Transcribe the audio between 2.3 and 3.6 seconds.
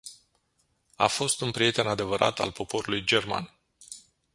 al poporului german.